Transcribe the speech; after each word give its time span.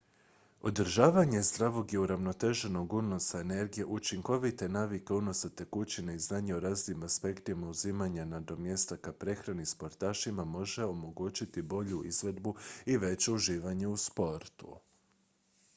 održavanje 0.61 1.41
zdravog 1.41 1.93
i 1.93 1.97
uravnoteženog 2.03 2.93
unosa 2.93 3.39
energije 3.41 3.85
učinkovite 3.85 4.69
navike 4.69 5.13
unosa 5.13 5.49
tekućine 5.49 6.15
i 6.15 6.19
znanje 6.19 6.55
o 6.55 6.59
raznim 6.59 7.03
aspektima 7.11 7.69
uzimanja 7.69 8.25
nadomjestaka 8.33 9.13
prehrani 9.13 9.65
sportašima 9.75 10.45
može 10.59 10.85
omogućiti 10.85 11.61
bolju 11.61 12.03
izvedbu 12.05 12.55
i 12.85 12.97
veće 13.07 13.31
uživanje 13.31 13.87
u 13.87 13.97
sportu 13.97 14.75